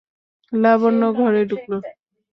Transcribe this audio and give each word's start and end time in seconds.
লাবণ্য 0.53 1.01
ঘরে 1.17 1.41
ঢুকল। 1.45 1.71